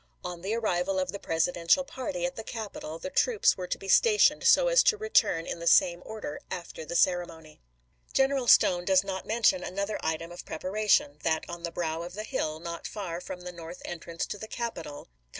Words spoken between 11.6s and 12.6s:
the brow of the hill,